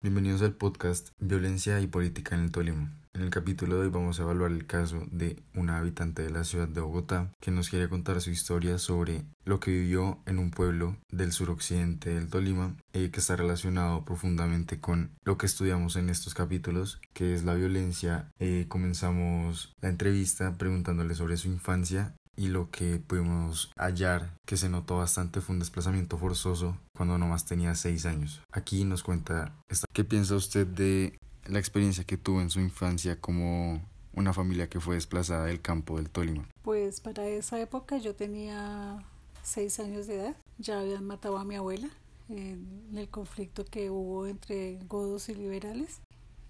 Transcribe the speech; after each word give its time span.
Bienvenidos 0.00 0.42
al 0.42 0.54
podcast 0.54 1.08
Violencia 1.18 1.80
y 1.80 1.88
Política 1.88 2.36
en 2.36 2.42
el 2.42 2.52
Tolima. 2.52 2.96
En 3.14 3.22
el 3.22 3.30
capítulo 3.30 3.74
de 3.74 3.80
hoy 3.80 3.88
vamos 3.88 4.20
a 4.20 4.22
evaluar 4.22 4.52
el 4.52 4.64
caso 4.64 5.02
de 5.10 5.42
una 5.56 5.76
habitante 5.78 6.22
de 6.22 6.30
la 6.30 6.44
ciudad 6.44 6.68
de 6.68 6.80
Bogotá 6.80 7.32
que 7.40 7.50
nos 7.50 7.68
quiere 7.68 7.88
contar 7.88 8.20
su 8.20 8.30
historia 8.30 8.78
sobre 8.78 9.24
lo 9.44 9.58
que 9.58 9.72
vivió 9.72 10.22
en 10.26 10.38
un 10.38 10.52
pueblo 10.52 10.96
del 11.10 11.32
suroccidente 11.32 12.14
del 12.14 12.28
Tolima 12.28 12.76
eh, 12.92 13.10
que 13.10 13.18
está 13.18 13.34
relacionado 13.34 14.04
profundamente 14.04 14.78
con 14.78 15.10
lo 15.24 15.36
que 15.36 15.46
estudiamos 15.46 15.96
en 15.96 16.10
estos 16.10 16.32
capítulos 16.32 17.00
que 17.12 17.34
es 17.34 17.42
la 17.42 17.54
violencia. 17.54 18.30
Eh, 18.38 18.66
comenzamos 18.68 19.74
la 19.80 19.88
entrevista 19.88 20.56
preguntándole 20.56 21.16
sobre 21.16 21.36
su 21.36 21.48
infancia 21.48 22.14
y 22.38 22.46
lo 22.46 22.70
que 22.70 23.00
pudimos 23.04 23.72
hallar 23.76 24.32
que 24.46 24.56
se 24.56 24.68
notó 24.68 24.98
bastante 24.98 25.40
fue 25.40 25.54
un 25.54 25.58
desplazamiento 25.58 26.16
forzoso 26.18 26.78
cuando 26.96 27.18
nomás 27.18 27.44
tenía 27.44 27.74
6 27.74 28.06
años. 28.06 28.40
Aquí 28.52 28.84
nos 28.84 29.02
cuenta 29.02 29.52
esta. 29.68 29.88
¿Qué 29.92 30.04
piensa 30.04 30.36
usted 30.36 30.64
de 30.64 31.18
la 31.46 31.58
experiencia 31.58 32.04
que 32.04 32.16
tuvo 32.16 32.40
en 32.40 32.50
su 32.50 32.60
infancia 32.60 33.20
como 33.20 33.82
una 34.14 34.32
familia 34.32 34.68
que 34.68 34.78
fue 34.78 34.94
desplazada 34.94 35.46
del 35.46 35.60
campo 35.60 35.96
del 35.96 36.10
Tolima? 36.10 36.48
Pues 36.62 37.00
para 37.00 37.26
esa 37.26 37.60
época 37.60 37.98
yo 37.98 38.14
tenía 38.14 39.04
6 39.42 39.80
años 39.80 40.06
de 40.06 40.20
edad. 40.20 40.36
Ya 40.58 40.78
habían 40.78 41.04
matado 41.04 41.38
a 41.38 41.44
mi 41.44 41.56
abuela 41.56 41.90
en 42.28 42.92
el 42.94 43.08
conflicto 43.08 43.64
que 43.64 43.90
hubo 43.90 44.28
entre 44.28 44.78
godos 44.86 45.28
y 45.28 45.34
liberales 45.34 46.02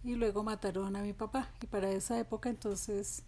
y 0.04 0.16
luego 0.16 0.44
mataron 0.44 0.96
a 0.96 1.02
mi 1.02 1.14
papá 1.14 1.50
y 1.62 1.66
para 1.66 1.90
esa 1.90 2.18
época 2.18 2.50
entonces 2.50 3.22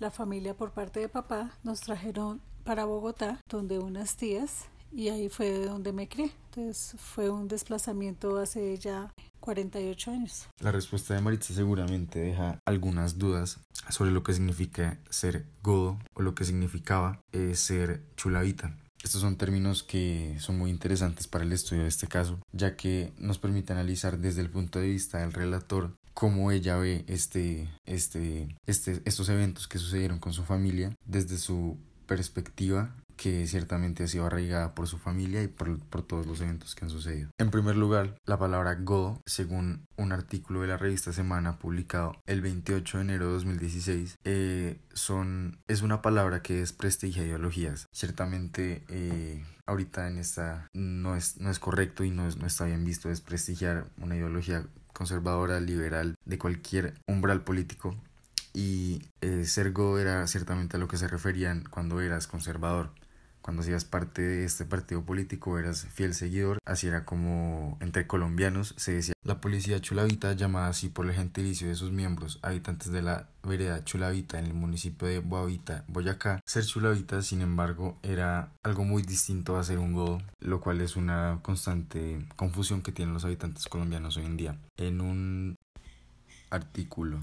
la 0.00 0.10
familia 0.10 0.56
por 0.56 0.72
parte 0.72 0.98
de 0.98 1.08
papá 1.08 1.52
nos 1.62 1.80
trajeron 1.80 2.40
para 2.64 2.86
Bogotá, 2.86 3.40
donde 3.48 3.78
unas 3.78 4.16
tías, 4.16 4.66
y 4.92 5.08
ahí 5.08 5.28
fue 5.28 5.64
donde 5.64 5.92
me 5.92 6.08
crié. 6.08 6.32
Entonces 6.46 6.96
fue 6.98 7.30
un 7.30 7.46
desplazamiento 7.46 8.38
hace 8.38 8.76
ya 8.78 9.12
48 9.40 10.10
años. 10.10 10.48
La 10.58 10.72
respuesta 10.72 11.14
de 11.14 11.20
Maritza 11.20 11.54
seguramente 11.54 12.18
deja 12.18 12.58
algunas 12.66 13.18
dudas 13.18 13.60
sobre 13.88 14.10
lo 14.10 14.22
que 14.22 14.32
significa 14.32 14.98
ser 15.10 15.46
godo 15.62 15.98
o 16.14 16.22
lo 16.22 16.34
que 16.34 16.44
significaba 16.44 17.20
eh, 17.32 17.54
ser 17.54 18.02
chulavita. 18.16 18.74
Estos 19.02 19.22
son 19.22 19.36
términos 19.36 19.82
que 19.82 20.36
son 20.40 20.58
muy 20.58 20.70
interesantes 20.70 21.26
para 21.26 21.44
el 21.44 21.52
estudio 21.52 21.82
de 21.82 21.88
este 21.88 22.06
caso, 22.06 22.38
ya 22.52 22.76
que 22.76 23.12
nos 23.18 23.38
permite 23.38 23.72
analizar 23.72 24.18
desde 24.18 24.42
el 24.42 24.50
punto 24.50 24.78
de 24.78 24.88
vista 24.88 25.18
del 25.18 25.32
relator 25.32 25.96
cómo 26.12 26.50
ella 26.50 26.76
ve 26.76 27.04
este, 27.08 27.68
este, 27.86 28.56
este, 28.66 29.00
estos 29.04 29.28
eventos 29.30 29.68
que 29.68 29.78
sucedieron 29.78 30.18
con 30.18 30.32
su 30.32 30.44
familia 30.44 30.94
desde 31.06 31.38
su 31.38 31.78
perspectiva 32.06 32.94
que 33.20 33.46
ciertamente 33.46 34.02
ha 34.02 34.08
sido 34.08 34.24
arraigada 34.24 34.74
por 34.74 34.86
su 34.86 34.96
familia 34.96 35.42
y 35.42 35.46
por, 35.46 35.78
por, 35.78 36.00
todos 36.00 36.26
los 36.26 36.40
eventos 36.40 36.74
que 36.74 36.86
han 36.86 36.90
sucedido. 36.90 37.28
En 37.36 37.50
primer 37.50 37.76
lugar, 37.76 38.16
la 38.24 38.38
palabra 38.38 38.76
Go, 38.76 39.20
según 39.26 39.86
un 39.98 40.12
artículo 40.12 40.62
de 40.62 40.68
la 40.68 40.78
revista 40.78 41.12
Semana 41.12 41.58
publicado 41.58 42.14
el 42.24 42.40
28 42.40 42.96
de 42.96 43.04
enero 43.04 43.26
de 43.26 43.32
2016, 43.32 44.16
eh, 44.24 44.80
son, 44.94 45.58
es 45.68 45.82
una 45.82 46.00
palabra 46.00 46.40
que 46.40 46.54
desprestigia 46.54 47.22
ideologías. 47.22 47.88
Ciertamente, 47.92 48.84
eh, 48.88 49.44
ahorita 49.66 50.08
en 50.08 50.16
esta 50.16 50.70
no 50.72 51.14
es, 51.14 51.38
no 51.42 51.50
es 51.50 51.58
correcto 51.58 52.04
y 52.04 52.10
no, 52.10 52.26
no 52.26 52.46
está 52.46 52.64
bien 52.64 52.86
visto 52.86 53.10
desprestigiar 53.10 53.84
una 53.98 54.16
ideología 54.16 54.64
conservadora, 54.94 55.60
liberal, 55.60 56.14
de 56.24 56.38
cualquier 56.38 56.94
umbral 57.06 57.44
político. 57.44 57.94
Y 58.54 59.02
eh, 59.20 59.44
ser 59.44 59.72
Go 59.72 59.98
era 59.98 60.26
ciertamente 60.26 60.78
a 60.78 60.80
lo 60.80 60.88
que 60.88 60.96
se 60.96 61.06
referían 61.06 61.64
cuando 61.68 62.00
eras 62.00 62.26
conservador. 62.26 62.94
Cuando 63.42 63.62
hacías 63.62 63.84
parte 63.84 64.22
de 64.22 64.44
este 64.44 64.64
partido 64.64 65.04
político 65.04 65.58
eras 65.58 65.86
fiel 65.86 66.14
seguidor, 66.14 66.58
así 66.64 66.86
era 66.86 67.04
como 67.04 67.78
entre 67.80 68.06
colombianos 68.06 68.74
se 68.76 68.92
decía. 68.92 69.14
La 69.22 69.40
policía 69.40 69.80
chulavita, 69.80 70.32
llamada 70.32 70.68
así 70.68 70.88
por 70.88 71.06
el 71.06 71.12
gentilicio 71.12 71.68
de 71.68 71.74
sus 71.74 71.92
miembros, 71.92 72.38
habitantes 72.42 72.90
de 72.90 73.02
la 73.02 73.28
vereda 73.42 73.84
chulavita 73.84 74.38
en 74.38 74.46
el 74.46 74.54
municipio 74.54 75.08
de 75.08 75.20
Boavita, 75.20 75.84
Boyacá. 75.88 76.40
Ser 76.46 76.64
chulavita, 76.64 77.22
sin 77.22 77.40
embargo, 77.40 77.98
era 78.02 78.52
algo 78.62 78.84
muy 78.84 79.02
distinto 79.02 79.56
a 79.56 79.64
ser 79.64 79.78
un 79.78 79.92
godo, 79.92 80.22
lo 80.40 80.60
cual 80.60 80.80
es 80.80 80.96
una 80.96 81.40
constante 81.42 82.26
confusión 82.36 82.82
que 82.82 82.92
tienen 82.92 83.14
los 83.14 83.24
habitantes 83.24 83.66
colombianos 83.66 84.16
hoy 84.16 84.26
en 84.26 84.36
día. 84.36 84.58
En 84.76 85.00
un 85.00 85.56
artículo 86.50 87.20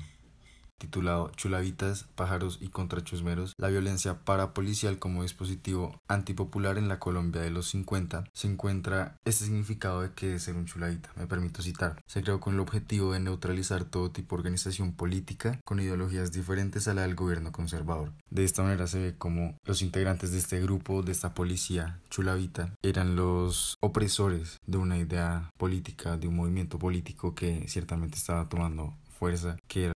titulado 0.77 1.31
Chulavitas, 1.35 2.05
pájaros 2.15 2.59
y 2.61 2.67
contrachusmeros, 2.67 3.53
la 3.57 3.69
violencia 3.69 4.19
parapolicial 4.25 4.99
como 4.99 5.23
dispositivo 5.23 5.99
antipopular 6.07 6.77
en 6.77 6.87
la 6.87 6.99
Colombia 6.99 7.41
de 7.41 7.51
los 7.51 7.67
50, 7.69 8.25
se 8.33 8.47
encuentra 8.47 9.17
este 9.25 9.45
significado 9.45 10.01
de 10.01 10.13
que 10.13 10.35
es 10.35 10.43
ser 10.43 10.55
un 10.55 10.65
chulavita. 10.65 11.11
Me 11.15 11.27
permito 11.27 11.61
citar. 11.61 12.01
Se 12.07 12.21
creó 12.21 12.39
con 12.39 12.53
el 12.53 12.59
objetivo 12.59 13.13
de 13.13 13.19
neutralizar 13.19 13.83
todo 13.85 14.11
tipo 14.11 14.35
de 14.35 14.41
organización 14.41 14.93
política 14.93 15.59
con 15.65 15.79
ideologías 15.79 16.31
diferentes 16.31 16.87
a 16.87 16.93
la 16.93 17.03
del 17.03 17.15
gobierno 17.15 17.51
conservador. 17.51 18.13
De 18.29 18.43
esta 18.43 18.63
manera 18.63 18.87
se 18.87 18.99
ve 18.99 19.15
como 19.17 19.57
los 19.65 19.81
integrantes 19.81 20.31
de 20.31 20.37
este 20.37 20.59
grupo, 20.61 21.01
de 21.01 21.11
esta 21.11 21.33
policía 21.33 21.99
chulavita, 22.09 22.73
eran 22.81 23.15
los 23.15 23.77
opresores 23.79 24.59
de 24.65 24.77
una 24.77 24.97
idea 24.97 25.49
política, 25.57 26.17
de 26.17 26.27
un 26.27 26.35
movimiento 26.35 26.79
político 26.79 27.35
que 27.35 27.67
ciertamente 27.67 28.17
estaba 28.17 28.47
tomando 28.49 28.93
fuerza, 29.17 29.57
que 29.67 29.85
era 29.85 29.93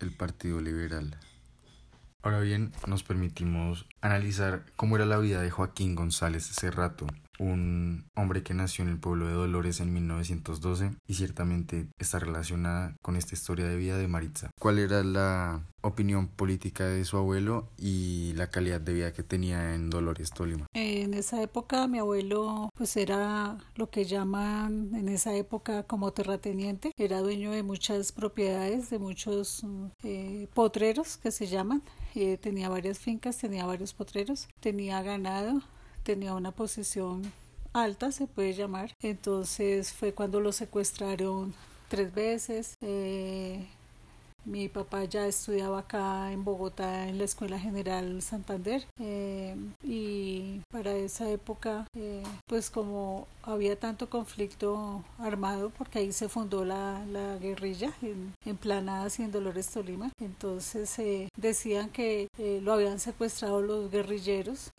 el 0.00 0.12
Partido 0.12 0.60
Liberal. 0.60 1.16
Ahora 2.22 2.40
bien, 2.40 2.72
nos 2.86 3.02
permitimos 3.04 3.86
analizar 4.00 4.64
cómo 4.74 4.96
era 4.96 5.06
la 5.06 5.18
vida 5.18 5.40
de 5.40 5.50
Joaquín 5.50 5.94
González 5.94 6.44
Cerrato, 6.44 7.06
un 7.38 8.10
hombre 8.14 8.42
que 8.42 8.54
nació 8.54 8.84
en 8.84 8.90
el 8.90 8.98
pueblo 8.98 9.26
de 9.26 9.34
Dolores 9.34 9.80
en 9.80 9.92
1912 9.92 10.92
y 11.06 11.14
ciertamente 11.14 11.88
está 11.98 12.18
relacionada 12.18 12.96
con 13.02 13.16
esta 13.16 13.34
historia 13.34 13.66
de 13.66 13.76
vida 13.76 13.98
de 13.98 14.08
Maritza. 14.08 14.50
¿Cuál 14.58 14.78
era 14.78 15.02
la 15.02 15.62
opinión 15.82 16.28
política 16.28 16.86
de 16.86 17.04
su 17.04 17.16
abuelo 17.16 17.68
y 17.78 18.32
la 18.34 18.50
calidad 18.50 18.80
de 18.80 18.92
vida 18.92 19.12
que 19.12 19.22
tenía 19.22 19.74
en 19.74 19.90
Dolores, 19.90 20.30
Tolima? 20.30 20.66
En 20.74 21.14
esa 21.14 21.40
época 21.42 21.86
mi 21.86 21.98
abuelo 21.98 22.70
pues 22.74 22.96
era 22.96 23.58
lo 23.76 23.90
que 23.90 24.04
llaman 24.04 24.94
en 24.94 25.08
esa 25.08 25.34
época 25.34 25.84
como 25.84 26.12
terrateniente, 26.12 26.92
era 26.96 27.20
dueño 27.20 27.52
de 27.52 27.62
muchas 27.62 28.12
propiedades, 28.12 28.90
de 28.90 28.98
muchos 28.98 29.64
eh, 30.02 30.48
potreros 30.54 31.16
que 31.16 31.30
se 31.30 31.46
llaman, 31.46 31.82
eh, 32.14 32.38
tenía 32.38 32.68
varias 32.68 32.98
fincas, 32.98 33.38
tenía 33.38 33.66
varios 33.66 33.92
potreros, 33.92 34.48
tenía 34.60 35.02
ganado, 35.02 35.62
tenía 36.06 36.34
una 36.34 36.52
posición 36.52 37.32
alta, 37.72 38.12
se 38.12 38.28
puede 38.28 38.54
llamar. 38.54 38.92
Entonces 39.02 39.92
fue 39.92 40.12
cuando 40.14 40.40
lo 40.40 40.52
secuestraron 40.52 41.52
tres 41.88 42.14
veces. 42.14 42.74
Eh, 42.80 43.66
mi 44.46 44.68
papá 44.68 45.04
ya 45.04 45.26
estudiaba 45.26 45.80
acá 45.80 46.32
en 46.32 46.44
Bogotá 46.44 47.08
en 47.08 47.18
la 47.18 47.24
Escuela 47.24 47.58
General 47.58 48.22
Santander 48.22 48.84
eh, 48.98 49.56
y 49.82 50.60
para 50.70 50.94
esa 50.94 51.28
época 51.30 51.86
eh, 51.94 52.22
pues 52.46 52.70
como 52.70 53.26
había 53.42 53.78
tanto 53.78 54.08
conflicto 54.08 55.04
armado 55.18 55.70
porque 55.76 55.98
ahí 55.98 56.12
se 56.12 56.28
fundó 56.28 56.64
la, 56.64 57.04
la 57.06 57.36
guerrilla 57.38 57.92
en, 58.02 58.34
en, 58.44 58.56
Planadas 58.56 59.18
y 59.18 59.22
en 59.24 59.32
Dolores 59.32 59.68
Tolima 59.68 60.10
entonces 60.20 60.98
eh, 60.98 61.28
decían 61.36 61.90
que 61.90 62.28
eh, 62.38 62.60
lo 62.62 62.72
habían 62.72 62.98
secuestrado 63.00 63.60
los 63.60 63.90
guerrilleros 63.90 64.70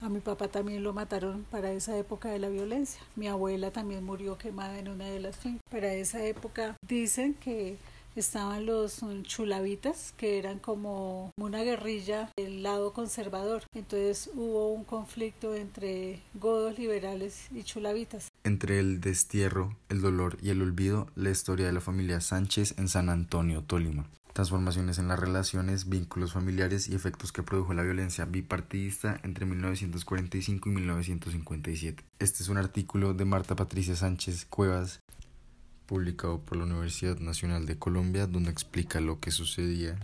a 0.00 0.08
mi 0.08 0.20
papá 0.20 0.48
también 0.48 0.82
lo 0.82 0.92
mataron 0.92 1.44
para 1.50 1.72
esa 1.72 1.96
época 1.98 2.30
de 2.30 2.38
la 2.38 2.48
violencia 2.48 3.00
mi 3.16 3.28
abuela 3.28 3.70
también 3.70 4.04
murió 4.04 4.38
quemada 4.38 4.78
en 4.78 4.88
una 4.88 5.06
de 5.06 5.20
las 5.20 5.36
fincas. 5.36 5.62
Para 5.70 5.92
esa 5.92 6.24
época 6.24 6.76
dicen 6.86 7.34
que 7.34 7.76
estaban 8.16 8.66
los 8.66 9.00
chulavitas, 9.22 10.14
que 10.16 10.38
eran 10.38 10.58
como 10.58 11.30
una 11.36 11.62
guerrilla 11.62 12.30
del 12.36 12.62
lado 12.62 12.92
conservador. 12.92 13.64
Entonces 13.74 14.30
hubo 14.34 14.72
un 14.72 14.84
conflicto 14.84 15.54
entre 15.54 16.22
godos 16.34 16.78
liberales 16.78 17.48
y 17.52 17.62
chulavitas. 17.62 18.28
Entre 18.44 18.78
el 18.78 19.00
destierro, 19.00 19.76
el 19.88 20.00
dolor 20.00 20.38
y 20.42 20.50
el 20.50 20.62
olvido, 20.62 21.08
la 21.14 21.30
historia 21.30 21.66
de 21.66 21.72
la 21.72 21.80
familia 21.80 22.20
Sánchez 22.20 22.74
en 22.78 22.88
San 22.88 23.08
Antonio, 23.08 23.62
Tolima 23.62 24.08
transformaciones 24.34 24.98
en 24.98 25.08
las 25.08 25.18
relaciones, 25.18 25.88
vínculos 25.88 26.32
familiares 26.32 26.88
y 26.88 26.94
efectos 26.94 27.32
que 27.32 27.44
produjo 27.44 27.72
la 27.72 27.84
violencia 27.84 28.24
bipartidista 28.26 29.20
entre 29.22 29.46
1945 29.46 30.68
y 30.68 30.72
1957. 30.72 32.04
Este 32.18 32.42
es 32.42 32.48
un 32.48 32.58
artículo 32.58 33.14
de 33.14 33.24
Marta 33.24 33.54
Patricia 33.54 33.94
Sánchez 33.94 34.44
Cuevas 34.46 35.00
publicado 35.86 36.40
por 36.40 36.58
la 36.58 36.64
Universidad 36.64 37.18
Nacional 37.18 37.66
de 37.66 37.78
Colombia, 37.78 38.26
donde 38.26 38.50
explica 38.50 39.00
lo 39.00 39.20
que 39.20 39.30
sucedía 39.30 39.98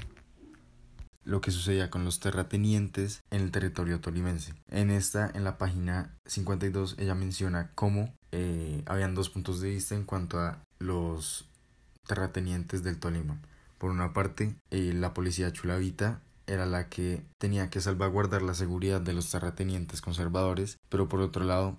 lo 1.23 1.41
que 1.41 1.51
sucedía 1.51 1.91
con 1.91 2.05
los 2.05 2.19
terratenientes 2.19 3.21
en 3.31 3.43
el 3.43 3.51
territorio 3.51 4.01
tolimense. 4.01 4.55
En 4.69 4.91
esta, 4.91 5.31
en 5.33 5.45
la 5.45 5.59
página 5.59 6.17
52, 6.27 6.97
ella 6.99 7.15
menciona 7.15 7.71
cómo 7.75 8.15
eh, 8.33 8.83
habían 8.87 9.15
dos 9.15 9.31
puntos 9.31 9.61
de 9.61 9.71
vista 9.71 9.95
en 9.95 10.05
cuanto 10.05 10.39
a 10.39 10.63
los 10.79 11.49
terratenientes 12.07 12.83
del 12.83 12.99
Tolima. 12.99 13.39
Por 13.79 13.91
una 13.91 14.13
parte, 14.13 14.57
eh, 14.71 14.93
la 14.95 15.15
policía 15.15 15.53
chulavita 15.53 16.21
era 16.47 16.67
la 16.67 16.89
que 16.89 17.23
tenía 17.39 17.71
que 17.71 17.81
salvaguardar 17.81 18.43
la 18.43 18.55
seguridad 18.55 19.01
de 19.01 19.13
los 19.13 19.31
terratenientes 19.31 20.01
conservadores, 20.01 20.79
pero 20.89 21.09
por 21.09 21.21
otro 21.21 21.45
lado, 21.45 21.79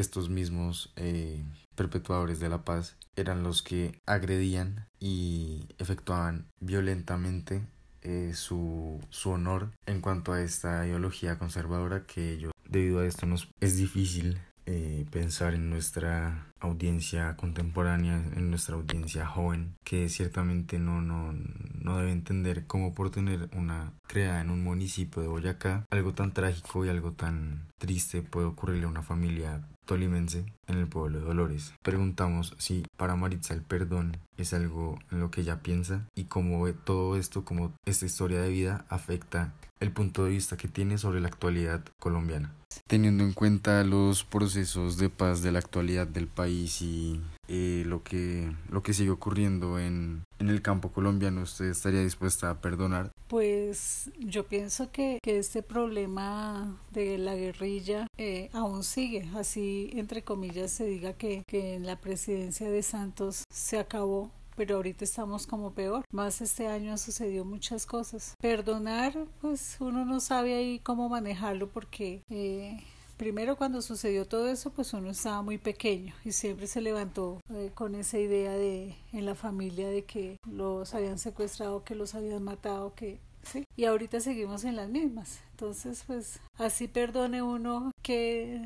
estos 0.00 0.28
mismos 0.28 0.92
eh, 0.96 1.44
perpetuadores 1.74 2.40
de 2.40 2.48
la 2.48 2.64
paz 2.64 2.96
eran 3.16 3.42
los 3.42 3.62
que 3.62 4.00
agredían 4.06 4.86
y 5.00 5.66
efectuaban 5.78 6.46
violentamente 6.60 7.62
eh, 8.02 8.32
su, 8.34 9.00
su 9.10 9.30
honor 9.30 9.70
en 9.86 10.00
cuanto 10.00 10.32
a 10.32 10.42
esta 10.42 10.86
ideología 10.86 11.38
conservadora 11.38 12.04
que 12.06 12.32
ellos 12.32 12.52
debido 12.68 13.00
a 13.00 13.06
esto 13.06 13.26
nos 13.26 13.48
es 13.60 13.76
difícil 13.76 14.38
eh, 14.70 15.06
pensar 15.10 15.54
en 15.54 15.70
nuestra 15.70 16.52
audiencia 16.60 17.36
contemporánea, 17.36 18.22
en 18.36 18.50
nuestra 18.50 18.74
audiencia 18.74 19.24
joven, 19.26 19.74
que 19.82 20.10
ciertamente 20.10 20.78
no, 20.78 21.00
no, 21.00 21.32
no 21.32 21.96
debe 21.96 22.12
entender 22.12 22.66
cómo 22.66 22.94
por 22.94 23.10
tener 23.10 23.48
una 23.56 23.94
creada 24.06 24.42
en 24.42 24.50
un 24.50 24.62
municipio 24.62 25.22
de 25.22 25.28
Boyacá, 25.28 25.86
algo 25.88 26.12
tan 26.12 26.34
trágico 26.34 26.84
y 26.84 26.90
algo 26.90 27.12
tan 27.12 27.70
triste 27.78 28.20
puede 28.20 28.46
ocurrirle 28.46 28.84
a 28.84 28.88
una 28.88 29.02
familia 29.02 29.66
tolimense 29.88 30.44
en 30.66 30.76
el 30.76 30.86
pueblo 30.86 31.18
de 31.18 31.24
Dolores. 31.24 31.72
Preguntamos 31.82 32.54
si 32.58 32.84
para 32.98 33.16
Maritza 33.16 33.54
el 33.54 33.62
perdón 33.62 34.18
es 34.36 34.52
algo 34.52 34.98
en 35.10 35.18
lo 35.18 35.30
que 35.30 35.40
ella 35.40 35.62
piensa 35.62 36.06
y 36.14 36.24
cómo 36.24 36.68
todo 36.84 37.16
esto, 37.16 37.44
cómo 37.44 37.72
esta 37.86 38.04
historia 38.04 38.42
de 38.42 38.50
vida 38.50 38.84
afecta 38.90 39.54
el 39.80 39.90
punto 39.90 40.24
de 40.24 40.30
vista 40.30 40.58
que 40.58 40.68
tiene 40.68 40.98
sobre 40.98 41.20
la 41.20 41.28
actualidad 41.28 41.82
colombiana. 41.98 42.52
Teniendo 42.86 43.24
en 43.24 43.32
cuenta 43.32 43.82
los 43.82 44.24
procesos 44.24 44.98
de 44.98 45.08
paz 45.08 45.40
de 45.40 45.52
la 45.52 45.58
actualidad 45.58 46.06
del 46.06 46.26
país 46.26 46.82
y 46.82 47.22
eh, 47.48 47.82
lo, 47.86 48.02
que, 48.02 48.52
lo 48.70 48.82
que 48.82 48.92
sigue 48.92 49.10
ocurriendo 49.10 49.78
en, 49.78 50.22
en 50.38 50.48
el 50.48 50.62
campo 50.62 50.90
colombiano, 50.90 51.42
¿usted 51.42 51.66
estaría 51.66 52.02
dispuesta 52.02 52.50
a 52.50 52.60
perdonar? 52.60 53.10
Pues 53.26 54.10
yo 54.18 54.46
pienso 54.46 54.90
que, 54.90 55.18
que 55.22 55.38
este 55.38 55.62
problema 55.62 56.78
de 56.92 57.18
la 57.18 57.34
guerrilla 57.34 58.06
eh, 58.16 58.50
aún 58.52 58.84
sigue, 58.84 59.28
así 59.34 59.90
entre 59.94 60.22
comillas 60.22 60.70
se 60.70 60.86
diga 60.86 61.12
que, 61.12 61.42
que 61.46 61.74
en 61.74 61.86
la 61.86 62.00
presidencia 62.00 62.70
de 62.70 62.82
Santos 62.82 63.44
se 63.50 63.78
acabó 63.78 64.30
pero 64.58 64.74
ahorita 64.74 65.04
estamos 65.04 65.46
como 65.46 65.72
peor. 65.72 66.04
Más 66.10 66.40
este 66.40 66.66
año 66.66 66.90
han 66.90 66.98
sucedido 66.98 67.44
muchas 67.44 67.86
cosas. 67.86 68.34
Perdonar, 68.40 69.14
pues 69.40 69.76
uno 69.78 70.04
no 70.04 70.18
sabe 70.18 70.54
ahí 70.54 70.80
cómo 70.80 71.08
manejarlo 71.08 71.68
porque 71.68 72.24
eh, 72.28 72.82
primero 73.18 73.56
cuando 73.56 73.82
sucedió 73.82 74.26
todo 74.26 74.48
eso, 74.48 74.70
pues 74.70 74.94
uno 74.94 75.10
estaba 75.10 75.42
muy 75.42 75.58
pequeño 75.58 76.14
y 76.24 76.32
siempre 76.32 76.66
se 76.66 76.80
levantó 76.80 77.40
eh, 77.52 77.70
con 77.74 77.94
esa 77.94 78.18
idea 78.18 78.52
de 78.52 78.96
en 79.12 79.26
la 79.26 79.34
familia 79.34 79.88
de 79.88 80.04
que 80.04 80.38
los 80.50 80.94
habían 80.94 81.18
secuestrado, 81.18 81.84
que 81.84 81.94
los 81.94 82.14
habían 82.14 82.42
matado, 82.42 82.94
que 82.94 83.18
¿sí? 83.42 83.64
Y 83.76 83.84
ahorita 83.84 84.20
seguimos 84.20 84.64
en 84.64 84.76
las 84.76 84.88
mismas. 84.88 85.40
Entonces, 85.50 86.04
pues 86.06 86.40
así 86.56 86.86
perdone 86.88 87.42
uno, 87.42 87.90
que 88.02 88.62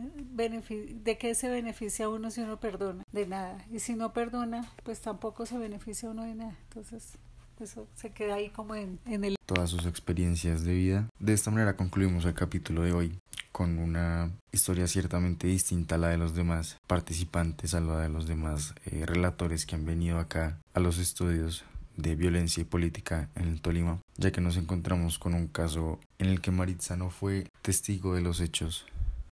¿de 1.02 1.18
qué 1.18 1.34
se 1.34 1.48
beneficia 1.48 2.08
uno 2.08 2.30
si 2.30 2.42
uno 2.42 2.60
perdona? 2.60 3.02
De 3.10 3.26
nada. 3.26 3.64
Y 3.72 3.80
si 3.80 3.94
no 3.94 4.12
perdona, 4.12 4.70
pues 4.84 5.00
tampoco 5.00 5.46
se 5.46 5.58
beneficia 5.58 6.10
uno 6.10 6.24
de 6.24 6.34
nada. 6.34 6.56
Entonces, 6.68 7.14
eso 7.58 7.86
se 7.94 8.10
queda 8.10 8.34
ahí 8.34 8.50
como 8.50 8.74
en, 8.74 8.98
en 9.06 9.24
el... 9.24 9.36
Todas 9.46 9.70
sus 9.70 9.86
experiencias 9.86 10.64
de 10.64 10.74
vida. 10.74 11.08
De 11.18 11.32
esta 11.32 11.50
manera 11.50 11.76
concluimos 11.76 12.24
el 12.24 12.34
capítulo 12.34 12.82
de 12.82 12.92
hoy 12.92 13.21
con 13.52 13.78
una 13.78 14.30
historia 14.50 14.86
ciertamente 14.86 15.46
distinta 15.46 15.94
a 15.94 15.98
la 15.98 16.08
de 16.08 16.18
los 16.18 16.34
demás 16.34 16.78
participantes, 16.86 17.74
a 17.74 17.80
la 17.80 17.98
de 18.00 18.08
los 18.08 18.26
demás 18.26 18.74
eh, 18.86 19.04
relatores 19.06 19.66
que 19.66 19.76
han 19.76 19.84
venido 19.84 20.18
acá 20.18 20.58
a 20.74 20.80
los 20.80 20.98
estudios 20.98 21.64
de 21.96 22.16
violencia 22.16 22.62
y 22.62 22.64
política 22.64 23.28
en 23.34 23.48
el 23.48 23.60
Tolima, 23.60 24.00
ya 24.16 24.32
que 24.32 24.40
nos 24.40 24.56
encontramos 24.56 25.18
con 25.18 25.34
un 25.34 25.46
caso 25.46 26.00
en 26.18 26.28
el 26.28 26.40
que 26.40 26.50
Maritza 26.50 26.96
no 26.96 27.10
fue 27.10 27.46
testigo 27.60 28.14
de 28.14 28.22
los 28.22 28.40
hechos, 28.40 28.86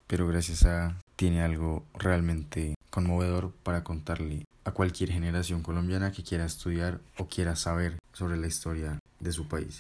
pero 0.07 0.27
gracias 0.27 0.65
a 0.65 0.97
tiene 1.15 1.41
algo 1.41 1.85
realmente 1.93 2.75
conmovedor 2.89 3.51
para 3.63 3.83
contarle 3.83 4.45
a 4.65 4.71
cualquier 4.71 5.11
generación 5.11 5.61
colombiana 5.61 6.11
que 6.11 6.23
quiera 6.23 6.45
estudiar 6.45 6.99
o 7.17 7.27
quiera 7.27 7.55
saber 7.55 7.97
sobre 8.13 8.37
la 8.37 8.47
historia 8.47 8.99
de 9.19 9.31
su 9.31 9.47
país. 9.47 9.75